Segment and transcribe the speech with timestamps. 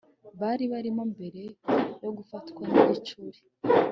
[0.41, 1.43] bari barimo mbere
[2.03, 3.39] yo gufatwa n igicuri